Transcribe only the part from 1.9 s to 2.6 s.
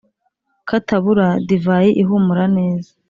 ihumura